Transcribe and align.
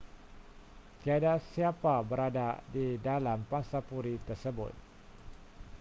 tiada 1.05 1.33
siapa 1.53 1.95
berada 2.09 2.49
di 2.73 2.85
dalam 3.07 3.39
pangsapuri 3.51 4.15
tersebut 4.27 4.73